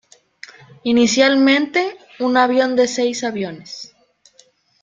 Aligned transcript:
Inicialmente, 0.81 1.95
un 2.19 2.35
avión 2.35 2.75
de 2.75 2.87
seis 2.87 3.23
aviones. 3.23 3.93